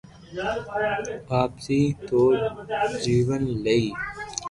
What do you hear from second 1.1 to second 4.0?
واپسي نوو جيون لئي